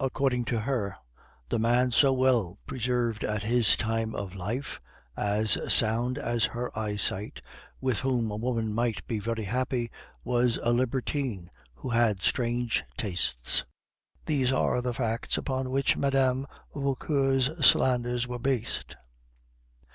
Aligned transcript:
According 0.00 0.46
to 0.46 0.60
her, 0.60 0.96
the 1.50 1.58
man 1.58 1.90
so 1.90 2.10
well 2.10 2.58
preserved 2.64 3.22
at 3.22 3.42
his 3.42 3.76
time 3.76 4.14
of 4.14 4.34
life, 4.34 4.80
as 5.14 5.58
sound 5.70 6.16
as 6.16 6.46
her 6.46 6.70
eyesight, 6.74 7.42
with 7.78 7.98
whom 7.98 8.30
a 8.30 8.36
woman 8.36 8.72
might 8.72 9.06
be 9.06 9.18
very 9.18 9.44
happy, 9.44 9.90
was 10.24 10.58
a 10.62 10.72
libertine 10.72 11.50
who 11.74 11.90
had 11.90 12.22
strange 12.22 12.82
tastes. 12.96 13.66
These 14.24 14.52
are 14.54 14.80
the 14.80 14.94
facts 14.94 15.36
upon 15.36 15.68
which 15.70 15.98
Mme. 15.98 16.44
Vauquer's 16.74 17.50
slanders 17.62 18.26
were 18.26 18.38
based. 18.38 18.96